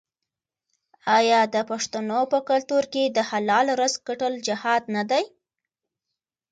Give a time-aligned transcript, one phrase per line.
[1.17, 5.23] آیا د پښتنو په کلتور کې د حلال رزق ګټل جهاد نه دی؟